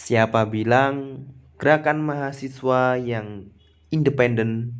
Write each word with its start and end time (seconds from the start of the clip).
Siapa 0.00 0.48
bilang 0.48 1.28
gerakan 1.60 2.00
mahasiswa 2.00 2.96
yang 2.96 3.52
independen 3.92 4.72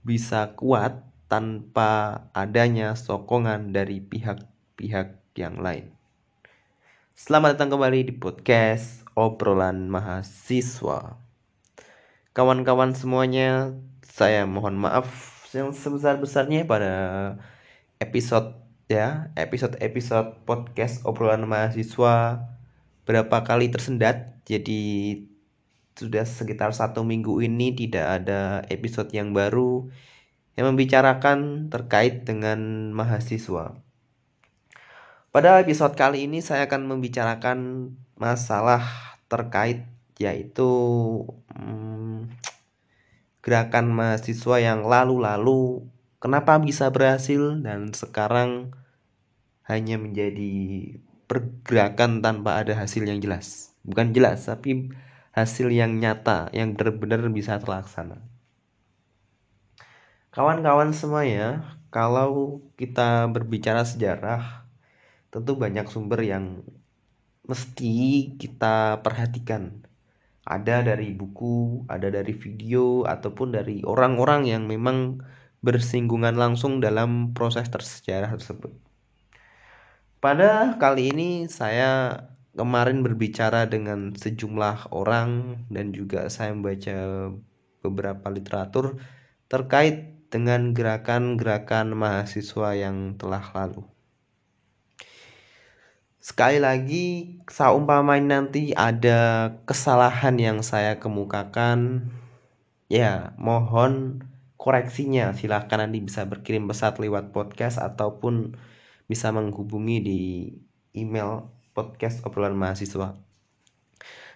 bisa 0.00 0.56
kuat 0.56 1.04
tanpa 1.28 2.24
adanya 2.32 2.96
sokongan 2.96 3.76
dari 3.76 4.00
pihak-pihak 4.00 5.20
yang 5.36 5.60
lain? 5.60 5.92
Selamat 7.12 7.60
datang 7.60 7.76
kembali 7.76 8.08
di 8.08 8.14
podcast 8.16 9.04
obrolan 9.12 9.92
mahasiswa. 9.92 11.20
Kawan-kawan 12.32 12.96
semuanya, 12.96 13.76
saya 14.08 14.48
mohon 14.48 14.80
maaf 14.80 15.04
yang 15.52 15.76
sebesar-besarnya 15.76 16.64
pada 16.64 16.94
episode 18.00 18.56
ya, 18.88 19.28
episode-episode 19.36 20.48
podcast 20.48 21.04
obrolan 21.04 21.44
mahasiswa 21.44 22.40
berapa 23.08 23.40
kali 23.40 23.72
tersendat 23.72 24.36
jadi 24.44 25.16
sudah 25.96 26.28
sekitar 26.28 26.76
satu 26.76 27.08
minggu 27.08 27.40
ini 27.40 27.72
tidak 27.72 28.22
ada 28.22 28.60
episode 28.68 29.08
yang 29.16 29.32
baru 29.32 29.88
yang 30.60 30.76
membicarakan 30.76 31.72
terkait 31.72 32.28
dengan 32.28 32.92
mahasiswa. 32.92 33.80
Pada 35.32 35.56
episode 35.64 35.96
kali 35.96 36.28
ini 36.28 36.44
saya 36.44 36.68
akan 36.68 36.84
membicarakan 36.84 37.58
masalah 38.20 38.84
terkait 39.32 39.88
yaitu 40.20 40.68
hmm, 41.56 42.28
gerakan 43.40 43.88
mahasiswa 43.88 44.60
yang 44.60 44.84
lalu-lalu 44.84 45.88
kenapa 46.20 46.60
bisa 46.60 46.92
berhasil 46.92 47.56
dan 47.64 47.94
sekarang 47.94 48.76
hanya 49.64 49.96
menjadi 49.96 50.98
pergerakan 51.28 52.24
tanpa 52.24 52.58
ada 52.58 52.74
hasil 52.74 53.04
yang 53.04 53.20
jelas. 53.20 53.76
Bukan 53.84 54.16
jelas 54.16 54.48
tapi 54.48 54.90
hasil 55.36 55.70
yang 55.70 56.00
nyata 56.00 56.50
yang 56.56 56.74
benar-benar 56.74 57.22
bisa 57.30 57.60
terlaksana. 57.60 58.18
Kawan-kawan 60.34 60.90
semuanya 60.96 61.76
kalau 61.92 62.60
kita 62.80 63.28
berbicara 63.30 63.84
sejarah 63.84 64.64
tentu 65.28 65.56
banyak 65.56 65.86
sumber 65.88 66.24
yang 66.24 66.64
mesti 67.48 68.28
kita 68.36 69.00
perhatikan. 69.04 69.84
Ada 70.48 70.80
dari 70.80 71.12
buku, 71.12 71.84
ada 71.92 72.08
dari 72.08 72.32
video, 72.32 73.04
ataupun 73.04 73.52
dari 73.52 73.84
orang-orang 73.84 74.48
yang 74.48 74.64
memang 74.64 75.20
bersinggungan 75.60 76.40
langsung 76.40 76.80
dalam 76.80 77.36
proses 77.36 77.68
tersejarah 77.68 78.32
tersebut. 78.32 78.87
Pada 80.18 80.74
kali 80.82 81.14
ini 81.14 81.46
saya 81.46 82.26
kemarin 82.58 83.06
berbicara 83.06 83.70
dengan 83.70 84.18
sejumlah 84.18 84.90
orang 84.90 85.62
dan 85.70 85.94
juga 85.94 86.26
saya 86.26 86.50
membaca 86.50 87.30
beberapa 87.86 88.26
literatur 88.26 88.98
terkait 89.46 90.18
dengan 90.26 90.74
gerakan-gerakan 90.74 91.94
mahasiswa 91.94 92.74
yang 92.74 93.14
telah 93.14 93.46
lalu. 93.54 93.86
Sekali 96.18 96.58
lagi, 96.58 97.38
saumpama 97.46 98.18
nanti 98.18 98.74
ada 98.74 99.54
kesalahan 99.70 100.34
yang 100.34 100.58
saya 100.66 100.98
kemukakan, 100.98 102.10
ya 102.90 103.38
mohon 103.38 104.26
koreksinya. 104.58 105.30
Silahkan 105.30 105.78
nanti 105.78 106.02
bisa 106.02 106.26
berkirim 106.26 106.66
pesan 106.66 106.98
lewat 106.98 107.30
podcast 107.30 107.78
ataupun 107.78 108.58
bisa 109.08 109.32
menghubungi 109.32 109.96
di 110.04 110.20
email 110.92 111.48
podcast 111.72 112.20
obrolan 112.28 112.52
mahasiswa. 112.54 113.16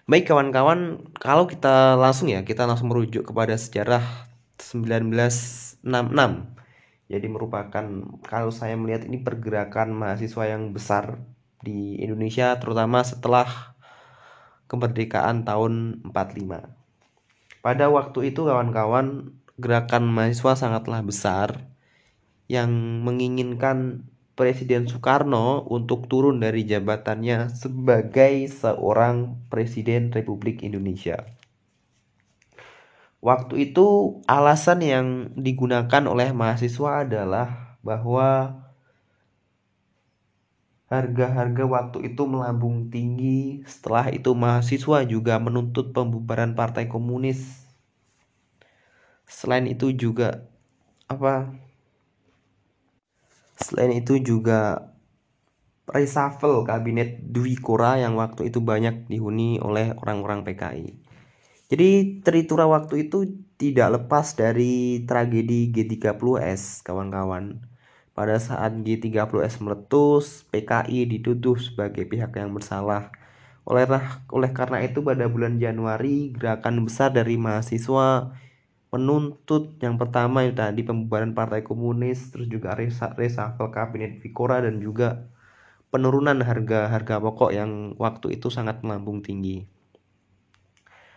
Baik 0.03 0.27
kawan-kawan, 0.27 0.99
kalau 1.15 1.47
kita 1.47 1.95
langsung 1.95 2.27
ya, 2.27 2.43
kita 2.43 2.67
langsung 2.67 2.91
merujuk 2.91 3.23
kepada 3.23 3.55
sejarah 3.55 4.03
1966. 4.59 5.85
Jadi 7.07 7.27
merupakan 7.29 7.85
kalau 8.25 8.51
saya 8.51 8.73
melihat 8.75 9.05
ini 9.05 9.21
pergerakan 9.21 9.93
mahasiswa 9.93 10.43
yang 10.49 10.73
besar 10.73 11.21
di 11.63 12.01
Indonesia 12.01 12.57
terutama 12.59 13.05
setelah 13.05 13.77
kemerdekaan 14.67 15.45
tahun 15.45 16.03
45. 16.09 17.63
Pada 17.63 17.85
waktu 17.87 18.33
itu 18.33 18.43
kawan-kawan 18.43 19.37
gerakan 19.61 20.03
mahasiswa 20.09 20.57
sangatlah 20.57 20.99
besar 21.05 21.69
yang 22.51 22.73
menginginkan 23.05 24.09
Presiden 24.33 24.89
Soekarno 24.89 25.61
untuk 25.69 26.09
turun 26.09 26.41
dari 26.41 26.65
jabatannya 26.65 27.53
sebagai 27.53 28.49
seorang 28.49 29.37
Presiden 29.53 30.09
Republik 30.09 30.65
Indonesia. 30.65 31.21
Waktu 33.21 33.71
itu 33.71 34.19
alasan 34.25 34.83
yang 34.83 35.07
digunakan 35.37 36.03
oleh 36.09 36.33
mahasiswa 36.33 37.07
adalah 37.07 37.77
bahwa 37.85 38.57
harga-harga 40.89 41.63
waktu 41.65 42.13
itu 42.13 42.23
melambung 42.25 42.89
tinggi. 42.89 43.61
Setelah 43.69 44.09
itu 44.09 44.33
mahasiswa 44.33 45.05
juga 45.05 45.37
menuntut 45.37 45.93
pembubaran 45.93 46.57
Partai 46.57 46.89
Komunis. 46.89 47.63
Selain 49.29 49.65
itu 49.69 49.93
juga 49.93 50.49
apa 51.07 51.53
Selain 53.63 53.95
itu 53.95 54.19
juga 54.19 54.91
reshuffle 55.87 56.67
kabinet 56.67 57.23
Dwi 57.23 57.55
Kora 57.55 57.95
yang 57.95 58.19
waktu 58.19 58.51
itu 58.51 58.59
banyak 58.59 59.07
dihuni 59.07 59.63
oleh 59.63 59.95
orang-orang 60.03 60.43
PKI. 60.43 60.99
Jadi 61.71 62.19
teritura 62.21 62.67
waktu 62.67 63.07
itu 63.07 63.23
tidak 63.55 64.03
lepas 64.03 64.35
dari 64.35 65.07
tragedi 65.07 65.71
G30S 65.71 66.83
kawan-kawan. 66.83 67.63
Pada 68.13 68.37
saat 68.37 68.77
G30S 68.83 69.57
meletus, 69.63 70.45
PKI 70.53 71.09
dituduh 71.09 71.57
sebagai 71.57 72.05
pihak 72.05 72.35
yang 72.37 72.53
bersalah. 72.53 73.09
Oleh, 73.63 73.87
oleh 74.29 74.51
karena 74.51 74.83
itu 74.83 75.01
pada 75.01 75.25
bulan 75.31 75.57
Januari 75.57 76.35
gerakan 76.35 76.83
besar 76.83 77.15
dari 77.15 77.39
mahasiswa 77.39 78.35
menuntut 78.93 79.81
yang 79.81 79.97
pertama 79.97 80.45
itu 80.45 80.53
tadi 80.53 80.85
pembubaran 80.85 81.33
Partai 81.33 81.65
Komunis, 81.65 82.29
terus 82.29 82.45
juga 82.45 82.77
reshuffle 82.77 83.73
kabinet 83.73 84.21
Vikora 84.21 84.61
dan 84.61 84.77
juga 84.77 85.25
penurunan 85.89 86.37
harga-harga 86.45 87.17
pokok 87.17 87.49
yang 87.49 87.97
waktu 87.97 88.37
itu 88.37 88.53
sangat 88.53 88.85
melambung 88.85 89.25
tinggi. 89.25 89.65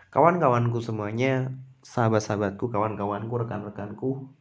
Kawan-kawanku 0.08 0.80
semuanya, 0.80 1.52
sahabat-sahabatku, 1.84 2.72
kawan-kawanku, 2.72 3.44
rekan-rekanku, 3.44 4.32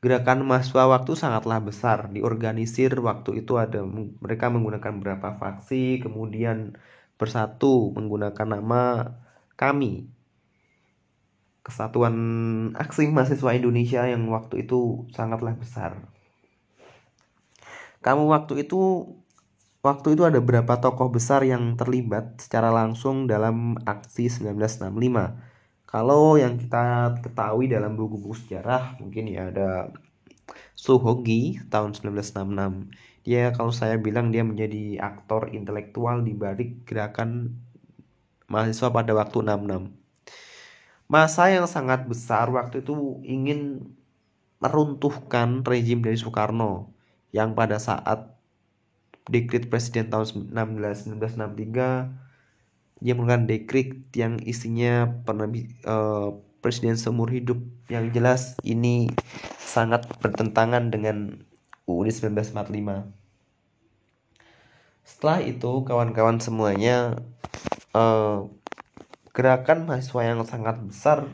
gerakan 0.00 0.48
mahasiswa 0.48 0.84
waktu 0.88 1.12
sangatlah 1.12 1.60
besar 1.60 2.08
diorganisir 2.08 2.96
waktu 3.04 3.44
itu 3.44 3.60
ada 3.60 3.84
mereka 4.24 4.48
menggunakan 4.48 4.96
beberapa 4.96 5.36
faksi 5.36 6.00
kemudian 6.00 6.80
bersatu 7.20 7.92
menggunakan 7.92 8.48
nama 8.48 9.12
kami 9.60 10.08
kesatuan 11.60 12.16
aksi 12.72 13.12
mahasiswa 13.12 13.52
Indonesia 13.52 14.02
yang 14.08 14.24
waktu 14.32 14.64
itu 14.64 15.04
sangatlah 15.12 15.52
besar. 15.56 16.00
Kamu 18.00 18.32
waktu 18.32 18.64
itu 18.64 19.12
waktu 19.84 20.16
itu 20.16 20.22
ada 20.24 20.40
berapa 20.40 20.80
tokoh 20.80 21.12
besar 21.12 21.44
yang 21.44 21.76
terlibat 21.76 22.40
secara 22.40 22.72
langsung 22.72 23.28
dalam 23.28 23.76
aksi 23.84 24.32
1965. 24.32 25.36
Kalau 25.84 26.38
yang 26.40 26.56
kita 26.56 27.18
ketahui 27.20 27.68
dalam 27.68 27.98
buku-buku 27.98 28.32
sejarah 28.46 28.96
mungkin 29.02 29.28
ya 29.28 29.52
ada 29.52 29.92
Suhogi 30.72 31.60
tahun 31.68 31.92
1966. 31.92 32.88
Dia 33.20 33.52
kalau 33.52 33.68
saya 33.68 34.00
bilang 34.00 34.32
dia 34.32 34.40
menjadi 34.40 34.96
aktor 34.96 35.52
intelektual 35.52 36.24
di 36.24 36.32
balik 36.32 36.88
gerakan 36.88 37.60
mahasiswa 38.48 38.88
pada 38.88 39.12
waktu 39.12 39.44
66 39.44 39.99
masa 41.10 41.50
yang 41.50 41.66
sangat 41.66 42.06
besar 42.06 42.46
waktu 42.54 42.86
itu 42.86 43.18
ingin 43.26 43.90
meruntuhkan 44.62 45.66
rezim 45.66 46.06
dari 46.06 46.14
Soekarno 46.14 46.94
yang 47.34 47.58
pada 47.58 47.82
saat 47.82 48.38
dekrit 49.26 49.66
presiden 49.66 50.06
tahun 50.06 50.54
16, 50.54 51.18
1963 51.18 53.02
dia 53.02 53.16
menggunakan 53.16 53.50
dekrit 53.50 54.06
yang 54.14 54.38
isinya 54.46 55.10
pernah 55.26 55.50
uh, 55.88 56.38
presiden 56.62 56.94
seumur 56.94 57.26
hidup 57.26 57.58
yang 57.90 58.06
jelas 58.14 58.54
ini 58.62 59.10
sangat 59.58 60.06
bertentangan 60.22 60.94
dengan 60.94 61.42
UUD 61.90 62.06
1945 62.06 63.10
setelah 65.02 65.42
itu 65.42 65.72
kawan-kawan 65.82 66.38
semuanya 66.38 67.18
uh, 67.98 68.46
gerakan 69.30 69.86
mahasiswa 69.86 70.22
yang 70.26 70.40
sangat 70.42 70.76
besar 70.82 71.28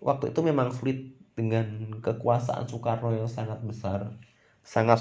waktu 0.00 0.32
itu 0.32 0.40
memang 0.40 0.72
sulit 0.72 1.14
dengan 1.38 1.98
kekuasaan 2.00 2.66
Soekarno 2.66 3.14
yang 3.14 3.30
sangat 3.30 3.62
besar 3.62 4.16
sangat 4.64 5.00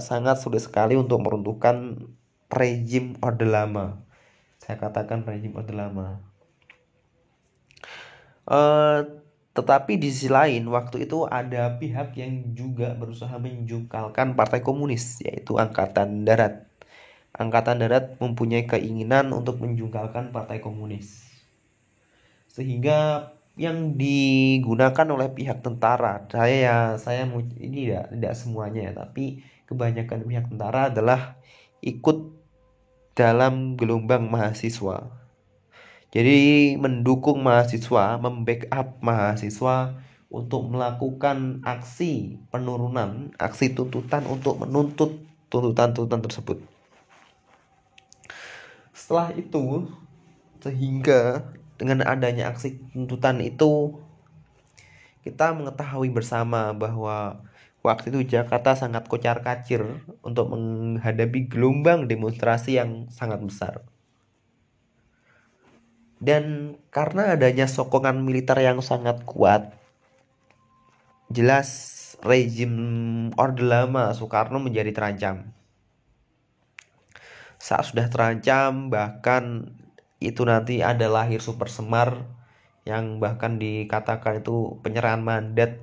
sangat 0.00 0.36
sulit 0.40 0.62
sekali 0.64 0.96
untuk 0.98 1.20
meruntuhkan 1.22 2.08
rejim 2.48 3.18
Orde 3.20 3.46
Lama 3.46 4.04
saya 4.64 4.80
katakan 4.80 5.28
rezim 5.28 5.52
Orde 5.52 5.76
Lama. 5.76 6.24
Uh, 8.48 9.20
tetapi 9.52 10.00
di 10.00 10.08
sisi 10.08 10.32
lain, 10.32 10.64
waktu 10.72 11.04
itu 11.04 11.28
ada 11.28 11.76
pihak 11.76 12.16
yang 12.16 12.56
juga 12.56 12.96
berusaha 12.96 13.36
menjungkalkan 13.36 14.32
Partai 14.32 14.64
Komunis, 14.64 15.20
yaitu 15.20 15.60
Angkatan 15.60 16.24
Darat. 16.24 16.64
Angkatan 17.36 17.84
Darat 17.84 18.16
mempunyai 18.24 18.64
keinginan 18.64 19.36
untuk 19.36 19.60
menjungkalkan 19.60 20.32
Partai 20.32 20.64
Komunis. 20.64 21.23
Sehingga 22.54 23.34
yang 23.58 23.98
digunakan 23.98 25.06
oleh 25.10 25.26
pihak 25.34 25.58
tentara, 25.66 26.22
saya 26.30 26.54
ya 26.54 26.76
saya 27.02 27.26
ini 27.58 27.90
tidak 27.90 28.14
tidak 28.14 28.34
semuanya 28.38 28.80
ya, 28.90 28.92
tapi 28.94 29.42
kebanyakan 29.66 30.22
pihak 30.22 30.46
tentara 30.54 30.86
adalah 30.94 31.34
ikut 31.82 32.30
dalam 33.18 33.74
gelombang 33.74 34.30
mahasiswa. 34.30 35.10
Jadi 36.14 36.74
mendukung 36.78 37.42
mahasiswa, 37.42 38.22
membackup 38.22 39.02
mahasiswa 39.02 39.98
untuk 40.30 40.70
melakukan 40.70 41.58
aksi 41.66 42.38
penurunan, 42.54 43.34
aksi 43.34 43.74
tuntutan 43.74 44.22
untuk 44.30 44.62
menuntut 44.62 45.26
tuntutan-tuntutan 45.50 46.22
tersebut. 46.22 46.58
Setelah 48.94 49.34
itu, 49.34 49.90
sehingga 50.62 51.50
dengan 51.80 52.06
adanya 52.06 52.54
aksi 52.54 52.80
tuntutan 52.92 53.42
itu, 53.42 53.98
kita 55.26 55.56
mengetahui 55.56 56.12
bersama 56.12 56.70
bahwa 56.76 57.42
Waktu 57.84 58.16
itu 58.16 58.40
Jakarta 58.40 58.72
sangat 58.72 59.12
kocar 59.12 59.44
kacir 59.44 59.84
untuk 60.24 60.56
menghadapi 60.56 61.52
gelombang 61.52 62.08
demonstrasi 62.08 62.80
yang 62.80 63.12
sangat 63.12 63.44
besar. 63.44 63.84
Dan 66.16 66.80
karena 66.88 67.36
adanya 67.36 67.68
sokongan 67.68 68.24
militer 68.24 68.56
yang 68.64 68.80
sangat 68.80 69.28
kuat, 69.28 69.76
jelas 71.28 71.68
rezim 72.24 72.72
Orde 73.36 73.60
Lama 73.60 74.16
Soekarno 74.16 74.64
menjadi 74.64 74.88
terancam. 74.88 75.52
Saat 77.60 77.92
sudah 77.92 78.08
terancam, 78.08 78.88
bahkan 78.88 79.76
itu 80.22 80.42
nanti 80.46 80.80
ada 80.84 81.06
lahir 81.10 81.40
Super 81.42 81.66
Semar 81.70 82.26
yang 82.84 83.18
bahkan 83.18 83.56
dikatakan 83.56 84.44
itu 84.44 84.76
penyerahan 84.84 85.24
mandat 85.24 85.80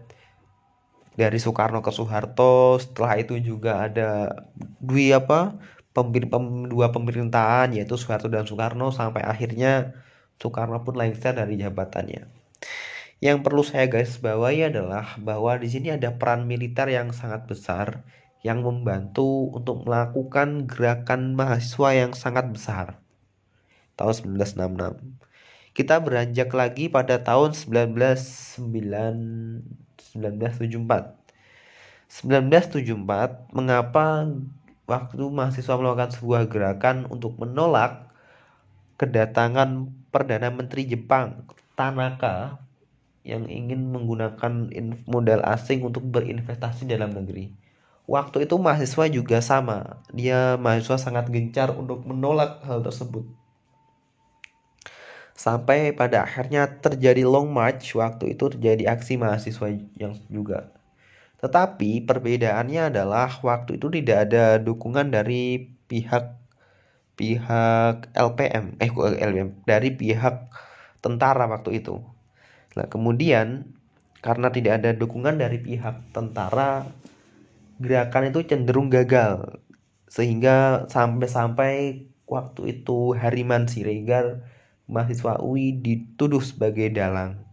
dari 1.18 1.38
Soekarno 1.42 1.84
ke 1.84 1.92
Soeharto 1.92 2.80
setelah 2.80 3.20
itu 3.20 3.36
juga 3.42 3.90
ada 3.90 4.32
dua 4.80 5.20
apa 5.20 5.40
pembir, 5.92 6.32
pem, 6.32 6.72
dua 6.72 6.94
pemerintahan 6.96 7.76
yaitu 7.76 8.00
Soeharto 8.00 8.32
dan 8.32 8.48
Soekarno 8.48 8.94
sampai 8.96 9.26
akhirnya 9.26 9.92
Soekarno 10.40 10.82
pun 10.86 10.96
lengser 10.98 11.36
dari 11.36 11.60
jabatannya. 11.60 12.26
Yang 13.22 13.38
perlu 13.46 13.62
saya 13.62 13.86
garis 13.86 14.18
bawahi 14.18 14.74
adalah 14.74 15.14
bahwa 15.22 15.54
di 15.62 15.70
sini 15.70 15.94
ada 15.94 16.18
peran 16.18 16.50
militer 16.50 16.90
yang 16.90 17.14
sangat 17.14 17.46
besar 17.46 18.02
yang 18.42 18.66
membantu 18.66 19.54
untuk 19.54 19.86
melakukan 19.86 20.66
gerakan 20.66 21.38
mahasiswa 21.38 21.90
yang 21.94 22.12
sangat 22.18 22.50
besar 22.50 23.01
tahun 24.00 24.40
1966. 24.40 25.00
Kita 25.72 26.04
beranjak 26.04 26.52
lagi 26.52 26.92
pada 26.92 27.24
tahun 27.24 27.56
1909 27.56 28.60
1974. 30.12 31.16
1974, 32.12 33.56
mengapa 33.56 34.28
waktu 34.84 35.24
mahasiswa 35.32 35.80
melakukan 35.80 36.12
sebuah 36.12 36.52
gerakan 36.52 37.08
untuk 37.08 37.40
menolak 37.40 38.12
kedatangan 39.00 39.88
Perdana 40.12 40.52
Menteri 40.52 40.84
Jepang 40.84 41.48
Tanaka 41.80 42.60
yang 43.24 43.48
ingin 43.48 43.96
menggunakan 43.96 44.68
modal 45.08 45.40
asing 45.48 45.88
untuk 45.88 46.04
berinvestasi 46.04 46.84
dalam 46.90 47.16
negeri. 47.16 47.56
Waktu 48.12 48.44
itu 48.44 48.60
mahasiswa 48.60 49.08
juga 49.08 49.40
sama, 49.40 50.04
dia 50.12 50.60
mahasiswa 50.60 51.00
sangat 51.00 51.32
gencar 51.32 51.72
untuk 51.72 52.04
menolak 52.04 52.60
hal 52.68 52.84
tersebut. 52.84 53.24
Sampai 55.42 55.90
pada 55.98 56.22
akhirnya 56.22 56.70
terjadi 56.70 57.26
long 57.26 57.50
march 57.50 57.98
waktu 57.98 58.38
itu 58.38 58.54
terjadi 58.54 58.94
aksi 58.94 59.18
mahasiswa 59.18 59.74
yang 59.98 60.14
juga. 60.30 60.70
Tetapi 61.42 62.06
perbedaannya 62.06 62.94
adalah 62.94 63.42
waktu 63.42 63.82
itu 63.82 63.90
tidak 63.90 64.30
ada 64.30 64.62
dukungan 64.62 65.10
dari 65.10 65.66
pihak 65.90 66.38
pihak 67.18 68.14
LPM 68.14 68.78
eh 68.78 68.94
LPM 68.94 69.66
dari 69.66 69.90
pihak 69.98 70.54
tentara 71.02 71.50
waktu 71.50 71.82
itu. 71.82 71.98
Nah, 72.78 72.86
kemudian 72.86 73.66
karena 74.22 74.54
tidak 74.54 74.86
ada 74.86 74.94
dukungan 74.94 75.42
dari 75.42 75.58
pihak 75.58 76.14
tentara 76.14 76.86
gerakan 77.82 78.30
itu 78.30 78.46
cenderung 78.46 78.94
gagal 78.94 79.58
sehingga 80.06 80.86
sampai-sampai 80.86 82.06
waktu 82.30 82.62
itu 82.78 83.18
Hariman 83.18 83.66
Siregar 83.66 84.46
mahasiswa 84.92 85.40
UI 85.40 85.80
dituduh 85.80 86.44
sebagai 86.44 86.92
dalang. 86.92 87.48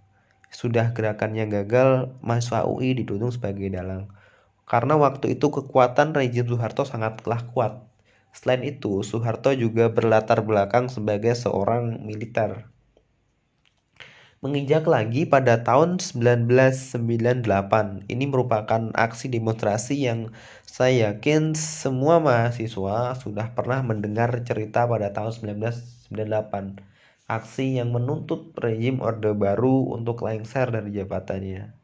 Sudah 0.50 0.90
gerakannya 0.90 1.46
gagal, 1.46 2.18
mahasiswa 2.18 2.66
UI 2.66 2.98
dituduh 2.98 3.30
sebagai 3.30 3.70
dalang. 3.70 4.10
Karena 4.66 4.98
waktu 4.98 5.38
itu 5.38 5.48
kekuatan 5.48 6.12
rejim 6.12 6.44
Soeharto 6.44 6.82
sangatlah 6.82 7.46
kuat. 7.54 7.86
Selain 8.34 8.66
itu, 8.66 9.06
Soeharto 9.06 9.54
juga 9.54 9.88
berlatar 9.88 10.44
belakang 10.44 10.92
sebagai 10.92 11.32
seorang 11.32 12.04
militer. 12.04 12.68
Menginjak 14.38 14.86
lagi 14.86 15.26
pada 15.26 15.66
tahun 15.66 15.98
1998, 15.98 17.42
ini 18.06 18.24
merupakan 18.30 18.94
aksi 18.94 19.34
demonstrasi 19.34 20.06
yang 20.06 20.30
saya 20.62 21.10
yakin 21.10 21.58
semua 21.58 22.22
mahasiswa 22.22 23.18
sudah 23.18 23.50
pernah 23.58 23.82
mendengar 23.82 24.30
cerita 24.46 24.86
pada 24.86 25.10
tahun 25.10 25.58
1998 25.58 26.97
aksi 27.28 27.76
yang 27.76 27.92
menuntut 27.92 28.56
rezim 28.56 29.04
Orde 29.04 29.36
Baru 29.36 29.92
untuk 29.92 30.24
lengser 30.24 30.72
dari 30.72 30.90
jabatannya. 30.96 31.76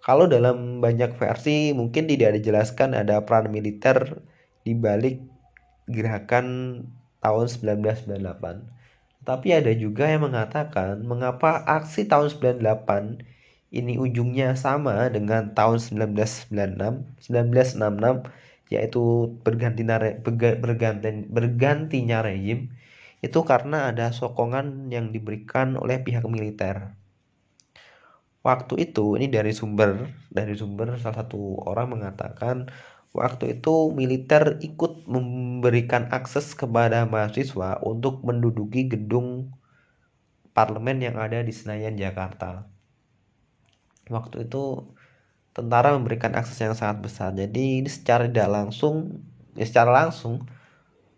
Kalau 0.00 0.24
dalam 0.24 0.80
banyak 0.80 1.18
versi 1.20 1.76
mungkin 1.76 2.08
tidak 2.08 2.40
dijelaskan 2.40 2.96
ada 2.96 3.20
peran 3.28 3.52
militer 3.52 4.24
di 4.64 4.72
balik 4.72 5.20
gerakan 5.86 6.80
tahun 7.20 7.46
1998. 7.52 9.26
Tapi 9.26 9.48
ada 9.50 9.74
juga 9.74 10.06
yang 10.06 10.30
mengatakan 10.30 11.02
mengapa 11.02 11.66
aksi 11.66 12.06
tahun 12.06 12.30
98 12.62 13.20
ini 13.74 13.98
ujungnya 13.98 14.54
sama 14.54 15.10
dengan 15.10 15.52
tahun 15.52 15.82
1996, 15.82 17.18
1966 17.26 18.30
yaitu 18.66 19.30
berganti 19.46 19.82
berganti 20.58 21.26
bergantinya 21.30 22.18
rezim 22.22 22.70
itu 23.24 23.40
karena 23.44 23.90
ada 23.92 24.12
sokongan 24.12 24.92
yang 24.92 25.12
diberikan 25.12 25.76
oleh 25.80 26.00
pihak 26.00 26.24
militer. 26.28 26.92
Waktu 28.46 28.90
itu 28.90 29.18
ini 29.18 29.26
dari 29.26 29.50
sumber 29.50 30.06
dari 30.30 30.54
sumber 30.54 30.94
salah 31.02 31.26
satu 31.26 31.66
orang 31.66 31.98
mengatakan 31.98 32.70
waktu 33.10 33.58
itu 33.58 33.90
militer 33.90 34.60
ikut 34.62 35.08
memberikan 35.10 36.06
akses 36.14 36.54
kepada 36.54 37.08
mahasiswa 37.08 37.82
untuk 37.82 38.22
menduduki 38.22 38.86
gedung 38.86 39.50
parlemen 40.54 41.02
yang 41.02 41.16
ada 41.18 41.42
di 41.42 41.50
Senayan 41.50 41.98
Jakarta. 41.98 42.70
Waktu 44.06 44.46
itu 44.46 44.94
tentara 45.56 45.96
memberikan 45.96 46.36
akses 46.36 46.60
yang 46.62 46.76
sangat 46.76 47.02
besar. 47.02 47.32
Jadi 47.32 47.80
ini 47.82 47.90
secara 47.90 48.28
tidak 48.28 48.52
langsung, 48.52 49.24
ya 49.56 49.64
secara 49.64 50.04
langsung 50.06 50.46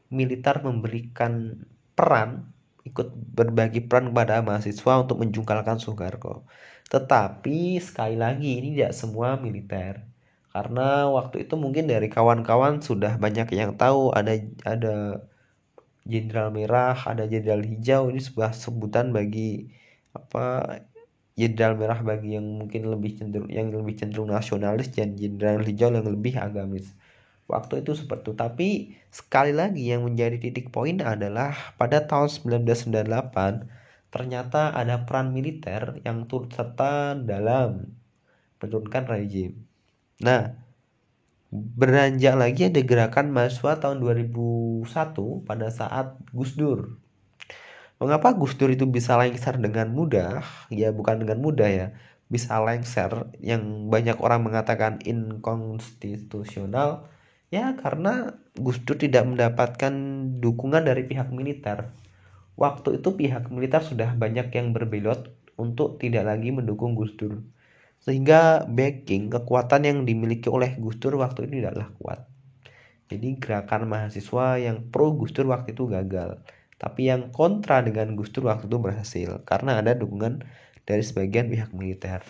militer 0.08 0.62
memberikan 0.64 1.60
peran 1.98 2.46
ikut 2.88 3.08
berbagi 3.36 3.84
peran 3.84 4.10
kepada 4.14 4.40
mahasiswa 4.40 4.92
untuk 5.04 5.20
menjungkalkan 5.20 5.76
Soekarno. 5.82 6.48
Tetapi 6.88 7.82
sekali 7.84 8.16
lagi 8.16 8.50
ini 8.62 8.68
tidak 8.78 8.96
semua 8.96 9.36
militer. 9.36 10.06
Karena 10.48 11.10
waktu 11.12 11.44
itu 11.44 11.54
mungkin 11.60 11.84
dari 11.92 12.08
kawan-kawan 12.08 12.80
sudah 12.80 13.20
banyak 13.20 13.52
yang 13.52 13.76
tahu 13.76 14.14
ada 14.16 14.40
ada 14.64 14.96
Jenderal 16.08 16.48
Merah, 16.48 16.96
ada 17.04 17.28
Jenderal 17.28 17.60
Hijau 17.60 18.08
ini 18.08 18.20
sebuah 18.24 18.56
sebutan 18.56 19.12
bagi 19.12 19.68
apa 20.16 20.80
Jenderal 21.36 21.76
Merah 21.76 22.00
bagi 22.00 22.40
yang 22.40 22.48
mungkin 22.64 22.88
lebih 22.88 23.20
cenderung 23.20 23.52
yang 23.52 23.68
lebih 23.68 24.00
cenderung 24.00 24.32
nasionalis 24.32 24.88
dan 24.96 25.14
Jenderal 25.20 25.60
Hijau 25.60 25.92
yang 25.92 26.08
lebih 26.08 26.40
agamis 26.40 26.96
waktu 27.48 27.82
itu 27.82 27.96
seperti 27.96 28.30
itu. 28.30 28.32
Tapi 28.36 28.68
sekali 29.08 29.56
lagi 29.56 29.88
yang 29.88 30.04
menjadi 30.04 30.36
titik 30.38 30.70
poin 30.70 31.00
adalah 31.00 31.56
pada 31.80 32.04
tahun 32.04 32.28
1998 32.28 33.78
ternyata 34.08 34.72
ada 34.72 35.04
peran 35.04 35.36
militer 35.36 36.00
yang 36.00 36.24
turut 36.28 36.52
serta 36.52 37.16
dalam 37.16 37.92
menurunkan 38.60 39.04
rezim. 39.04 39.52
Nah, 40.24 40.56
beranjak 41.52 42.34
lagi 42.36 42.72
ada 42.72 42.80
gerakan 42.84 43.32
mahasiswa 43.32 43.80
tahun 43.80 44.00
2001 44.00 45.44
pada 45.44 45.68
saat 45.68 46.16
Gus 46.32 46.56
Dur. 46.56 46.96
Mengapa 48.00 48.32
Gus 48.32 48.56
Dur 48.56 48.72
itu 48.72 48.88
bisa 48.88 49.20
lengser 49.20 49.60
dengan 49.60 49.92
mudah? 49.92 50.40
Ya 50.72 50.88
bukan 50.88 51.20
dengan 51.20 51.44
mudah 51.44 51.68
ya, 51.68 51.86
bisa 52.32 52.56
lengser 52.64 53.28
yang 53.44 53.92
banyak 53.92 54.16
orang 54.24 54.40
mengatakan 54.44 55.04
inkonstitusional 55.04 57.08
ya 57.48 57.76
karena 57.80 58.36
Gus 58.58 58.82
Dur 58.84 59.00
tidak 59.00 59.24
mendapatkan 59.24 59.92
dukungan 60.42 60.84
dari 60.84 61.04
pihak 61.08 61.32
militer. 61.32 61.92
Waktu 62.58 62.98
itu 62.98 63.14
pihak 63.14 63.48
militer 63.54 63.80
sudah 63.80 64.18
banyak 64.18 64.50
yang 64.50 64.74
berbelot 64.74 65.30
untuk 65.54 66.02
tidak 66.02 66.26
lagi 66.26 66.50
mendukung 66.50 66.98
Gus 66.98 67.14
Dur. 67.14 67.40
Sehingga 68.02 68.66
backing 68.66 69.30
kekuatan 69.30 69.86
yang 69.86 69.98
dimiliki 70.02 70.50
oleh 70.50 70.74
Gus 70.78 70.98
Dur 70.98 71.18
waktu 71.18 71.46
itu 71.46 71.62
tidaklah 71.62 71.88
kuat. 72.02 72.20
Jadi 73.08 73.40
gerakan 73.40 73.88
mahasiswa 73.88 74.60
yang 74.60 74.92
pro 74.92 75.16
Gus 75.16 75.32
Dur 75.32 75.48
waktu 75.48 75.72
itu 75.72 75.88
gagal. 75.88 76.42
Tapi 76.78 77.10
yang 77.10 77.34
kontra 77.34 77.82
dengan 77.82 78.14
Gus 78.14 78.30
Dur 78.30 78.50
waktu 78.50 78.70
itu 78.70 78.78
berhasil 78.78 79.30
karena 79.48 79.82
ada 79.82 79.96
dukungan 79.96 80.44
dari 80.86 81.02
sebagian 81.02 81.50
pihak 81.50 81.70
militer. 81.74 82.22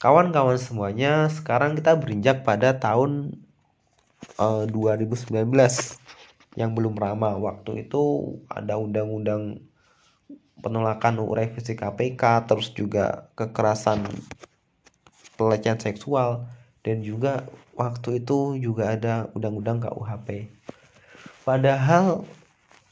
Kawan-kawan 0.00 0.56
semuanya, 0.56 1.28
sekarang 1.28 1.76
kita 1.76 1.92
berinjak 2.00 2.40
pada 2.40 2.80
tahun 2.80 3.36
uh, 4.40 4.64
eh, 4.64 4.72
2019 4.72 5.46
yang 6.58 6.74
belum 6.74 6.94
ramah. 6.96 7.38
Waktu 7.38 7.86
itu 7.88 8.36
ada 8.50 8.76
undang-undang 8.80 9.64
penolakan 10.60 11.24
revisi 11.32 11.72
KPK, 11.76 12.48
terus 12.48 12.72
juga 12.76 13.32
kekerasan 13.36 14.04
pelecehan 15.40 15.80
seksual 15.80 16.44
dan 16.84 17.00
juga 17.00 17.48
waktu 17.72 18.20
itu 18.20 18.60
juga 18.60 18.92
ada 18.92 19.32
undang-undang 19.32 19.80
KUHP. 19.80 20.52
Padahal 21.48 22.28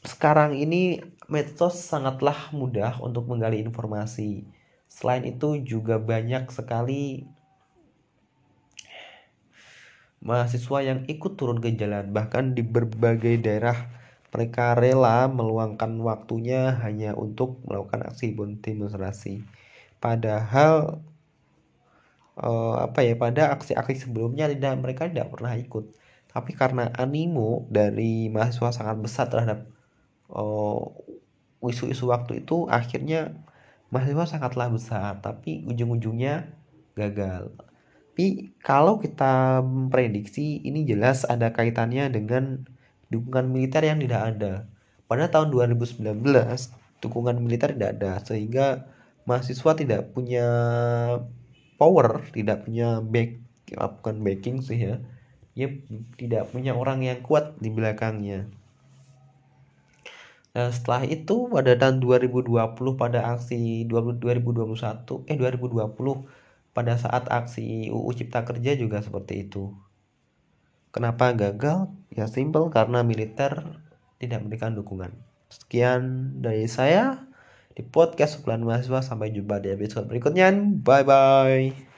sekarang 0.01 0.57
ini 0.57 1.05
medsos 1.29 1.77
sangatlah 1.77 2.49
mudah 2.49 2.97
untuk 3.05 3.29
menggali 3.29 3.61
informasi. 3.61 4.49
Selain 4.89 5.21
itu 5.21 5.61
juga 5.61 6.01
banyak 6.01 6.49
sekali 6.49 7.29
mahasiswa 10.19 10.79
yang 10.83 10.99
ikut 11.07 11.39
turun 11.39 11.59
ke 11.63 11.73
jalan 11.79 12.11
bahkan 12.11 12.55
di 12.57 12.61
berbagai 12.65 13.39
daerah 13.39 13.77
mereka 14.29 14.77
rela 14.77 15.25
meluangkan 15.31 15.97
waktunya 16.05 16.77
hanya 16.83 17.17
untuk 17.17 17.63
melakukan 17.65 18.05
aksi 18.11 18.35
demonstrasi 18.61 19.41
padahal 20.03 21.01
eh, 22.39 22.75
apa 22.85 22.99
ya 23.03 23.13
pada 23.19 23.55
aksi-aksi 23.55 24.07
sebelumnya 24.07 24.47
tidak 24.51 24.79
mereka 24.79 25.03
tidak 25.11 25.29
pernah 25.33 25.53
ikut. 25.59 25.85
Tapi 26.29 26.53
karena 26.53 26.93
animo 26.93 27.65
dari 27.73 28.29
mahasiswa 28.29 28.69
sangat 28.69 28.97
besar 29.01 29.27
terhadap 29.33 29.65
Oh, 30.29 30.93
isu-isu 31.65 32.05
waktu 32.13 32.45
itu 32.45 32.69
akhirnya 32.69 33.33
mahasiswa 33.89 34.25
sangatlah 34.29 34.69
besar 34.69 35.17
tapi 35.25 35.65
ujung-ujungnya 35.65 36.53
gagal 36.93 37.49
tapi 38.19 38.51
kalau 38.59 38.99
kita 38.99 39.63
prediksi 39.87 40.59
ini 40.67 40.83
jelas 40.83 41.23
ada 41.23 41.55
kaitannya 41.55 42.11
dengan 42.11 42.67
dukungan 43.07 43.47
militer 43.47 43.79
yang 43.87 44.03
tidak 44.03 44.35
ada. 44.35 44.67
Pada 45.07 45.31
tahun 45.31 45.55
2019 45.55 46.03
dukungan 46.99 47.39
militer 47.39 47.71
tidak 47.71 47.95
ada 47.95 48.19
sehingga 48.27 48.91
mahasiswa 49.23 49.71
tidak 49.71 50.11
punya 50.11 50.43
power 51.79 52.27
tidak 52.35 52.67
punya 52.67 52.99
back 52.99 53.39
bukan 54.03 54.19
backing 54.19 54.59
sih 54.67 54.83
ya. 54.83 54.99
Dia 55.55 55.79
tidak 56.19 56.51
punya 56.51 56.75
orang 56.75 57.07
yang 57.07 57.23
kuat 57.23 57.55
di 57.63 57.71
belakangnya. 57.71 58.51
Nah, 60.59 60.75
setelah 60.75 61.07
itu 61.07 61.47
pada 61.47 61.71
tahun 61.79 62.03
2020 62.03 62.51
pada 62.99 63.31
aksi 63.31 63.87
2021 63.87 65.23
eh 65.23 65.39
2020 65.39 66.48
pada 66.73 66.95
saat 66.95 67.27
aksi 67.27 67.89
UU 67.89 68.09
Cipta 68.15 68.45
Kerja 68.45 68.77
juga 68.77 69.01
seperti 69.01 69.49
itu. 69.49 69.73
Kenapa 70.89 71.33
gagal? 71.37 71.93
Ya 72.09 72.25
simpel 72.25 72.73
karena 72.73 73.05
militer 73.05 73.81
tidak 74.17 74.41
memberikan 74.41 74.73
dukungan. 74.73 75.13
Sekian 75.49 76.33
dari 76.41 76.65
saya 76.65 77.29
di 77.77 77.85
podcast 77.85 78.41
Sekolah 78.41 78.57
Mahasiswa. 78.57 79.05
Sampai 79.05 79.29
jumpa 79.33 79.61
di 79.61 79.73
episode 79.73 80.09
berikutnya. 80.09 80.49
Bye 80.81 81.05
bye. 81.05 81.88